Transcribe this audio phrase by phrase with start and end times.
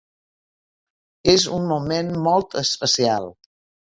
[1.33, 3.29] És un moment molt especial.